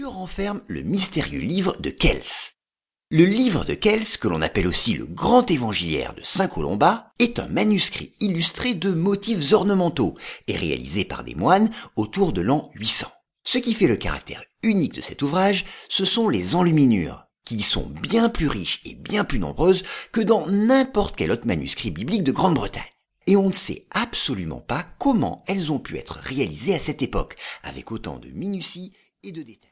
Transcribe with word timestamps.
Que 0.00 0.06
renferme 0.06 0.62
le 0.66 0.80
mystérieux 0.80 1.40
livre 1.40 1.76
de 1.78 1.90
Kells 1.90 2.54
Le 3.10 3.26
livre 3.26 3.66
de 3.66 3.74
Kells, 3.74 4.16
que 4.18 4.28
l'on 4.28 4.40
appelle 4.40 4.66
aussi 4.66 4.94
le 4.94 5.04
Grand 5.04 5.50
Évangiliaire 5.50 6.14
de 6.14 6.22
Saint 6.24 6.48
Colomba, 6.48 7.12
est 7.18 7.38
un 7.38 7.48
manuscrit 7.48 8.12
illustré 8.18 8.72
de 8.72 8.92
motifs 8.92 9.52
ornementaux 9.52 10.16
et 10.46 10.56
réalisé 10.56 11.04
par 11.04 11.22
des 11.22 11.34
moines 11.34 11.68
autour 11.96 12.32
de 12.32 12.40
l'an 12.40 12.70
800. 12.76 13.08
Ce 13.44 13.58
qui 13.58 13.74
fait 13.74 13.88
le 13.88 13.96
caractère 13.96 14.42
unique 14.62 14.94
de 14.94 15.02
cet 15.02 15.20
ouvrage, 15.20 15.66
ce 15.90 16.06
sont 16.06 16.30
les 16.30 16.54
enluminures, 16.54 17.26
qui 17.44 17.60
sont 17.62 17.86
bien 17.86 18.30
plus 18.30 18.48
riches 18.48 18.80
et 18.86 18.94
bien 18.94 19.24
plus 19.24 19.38
nombreuses 19.38 19.84
que 20.12 20.22
dans 20.22 20.46
n'importe 20.46 21.14
quel 21.14 21.30
autre 21.30 21.46
manuscrit 21.46 21.90
biblique 21.90 22.24
de 22.24 22.32
Grande-Bretagne. 22.32 22.84
Et 23.26 23.36
on 23.36 23.48
ne 23.48 23.54
sait 23.54 23.86
absolument 23.90 24.60
pas 24.60 24.86
comment 24.98 25.44
elles 25.46 25.70
ont 25.70 25.78
pu 25.78 25.98
être 25.98 26.14
réalisées 26.22 26.74
à 26.74 26.78
cette 26.78 27.02
époque, 27.02 27.36
avec 27.64 27.92
autant 27.92 28.18
de 28.18 28.30
minutie 28.30 28.94
et 29.22 29.32
de 29.32 29.42
détails. 29.42 29.68